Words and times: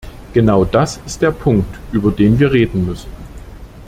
Genau 0.33 0.65
das 0.65 0.99
ist 1.05 1.21
der 1.21 1.29
Punkt, 1.29 1.77
über 1.91 2.09
den 2.11 2.39
wir 2.39 2.51
reden 2.51 2.87
müssen. 2.87 3.11